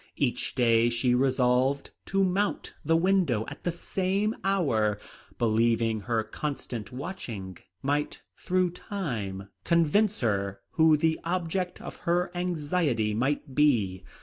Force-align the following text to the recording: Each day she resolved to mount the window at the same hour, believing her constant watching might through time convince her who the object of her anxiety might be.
Each 0.15 0.55
day 0.55 0.89
she 0.89 1.13
resolved 1.13 1.91
to 2.07 2.23
mount 2.23 2.73
the 2.83 2.95
window 2.97 3.45
at 3.47 3.63
the 3.63 3.71
same 3.71 4.35
hour, 4.43 4.99
believing 5.37 5.99
her 5.99 6.23
constant 6.23 6.91
watching 6.91 7.59
might 7.83 8.23
through 8.35 8.71
time 8.71 9.49
convince 9.63 10.21
her 10.21 10.59
who 10.71 10.97
the 10.97 11.19
object 11.23 11.79
of 11.81 11.97
her 11.97 12.31
anxiety 12.35 13.13
might 13.13 13.53
be. 13.53 14.03